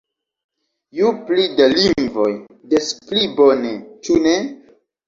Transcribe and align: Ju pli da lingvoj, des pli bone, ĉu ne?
Ju 0.99 1.11
pli 1.27 1.45
da 1.61 1.67
lingvoj, 1.75 2.33
des 2.73 2.91
pli 3.07 3.31
bone, 3.39 3.79
ĉu 4.07 4.23
ne? 4.27 4.37